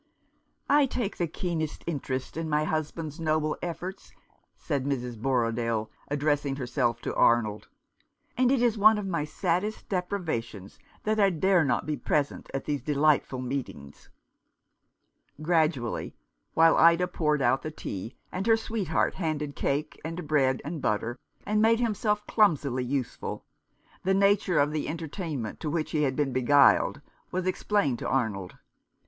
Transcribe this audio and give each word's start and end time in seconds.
"I 0.67 0.87
take 0.87 1.17
the 1.17 1.27
keenest 1.27 1.83
interest 1.85 2.35
in 2.35 2.49
my 2.49 2.63
husband's 2.63 3.19
noble 3.19 3.55
efforts," 3.61 4.11
said 4.57 4.83
Mrs. 4.83 5.15
Borrodaile, 5.21 5.91
addressing 6.07 6.55
herself 6.55 7.01
to 7.01 7.13
Arnold;" 7.15 7.67
and 8.35 8.51
it 8.51 8.63
is 8.63 8.79
one 8.79 8.97
of 8.97 9.05
my 9.05 9.25
saddest 9.25 9.87
deprivations 9.89 10.79
that 11.03 11.19
I 11.19 11.29
dare 11.29 11.63
not 11.63 11.85
be 11.85 11.97
present 11.97 12.49
at 12.51 12.65
these 12.65 12.81
delightful 12.81 13.39
meetings." 13.43 14.09
Gradually, 15.39 16.15
while 16.55 16.75
Ida 16.77 17.07
poured 17.07 17.43
out 17.43 17.61
the 17.61 17.69
tea, 17.69 18.15
and 18.31 18.47
her 18.47 18.57
sweetheart 18.57 19.13
handed 19.13 19.55
cake 19.55 20.01
and 20.03 20.27
bread 20.27 20.63
and 20.65 20.81
butter, 20.81 21.19
and 21.45 21.61
made 21.61 21.79
himself 21.79 22.25
clumsily 22.25 22.83
useful, 22.83 23.45
the 24.03 24.15
nature 24.15 24.57
of 24.57 24.71
the 24.71 24.87
entertainment 24.89 25.59
to 25.59 25.69
which 25.69 25.91
he 25.91 26.01
had 26.01 26.15
been 26.15 26.33
beguiled 26.33 27.01
was 27.31 27.45
explained 27.45 27.99
to 27.99 28.09
Arnold. 28.09 28.57